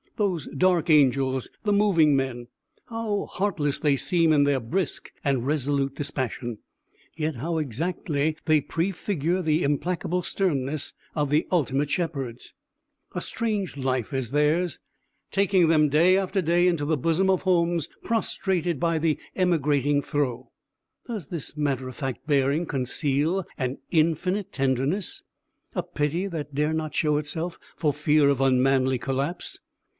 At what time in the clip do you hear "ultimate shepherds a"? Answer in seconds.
11.51-13.21